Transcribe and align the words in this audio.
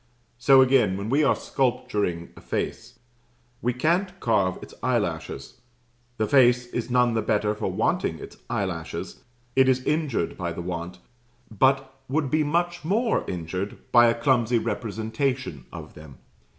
So 0.39 0.63
again, 0.63 0.97
when 0.97 1.11
we 1.11 1.23
are 1.23 1.35
sculpturing 1.35 2.29
a 2.35 2.41
face, 2.41 2.97
we 3.61 3.71
can't 3.71 4.19
carve 4.19 4.57
its 4.63 4.73
eyelashes. 4.81 5.59
The 6.17 6.25
face 6.25 6.65
is 6.65 6.89
none 6.89 7.13
the 7.13 7.21
better 7.21 7.53
for 7.53 7.71
wanting 7.71 8.17
its 8.17 8.37
eyelashes 8.49 9.23
it 9.55 9.69
is 9.69 9.83
injured 9.83 10.37
by 10.39 10.53
the 10.53 10.61
want; 10.63 10.97
but 11.55 11.99
would 12.09 12.31
be 12.31 12.43
much 12.43 12.83
more 12.83 13.23
injured 13.29 13.77
by 13.91 14.07
a 14.07 14.19
clumsy 14.19 14.57
representation 14.57 15.65
of 15.71 15.93
them. 15.93 16.17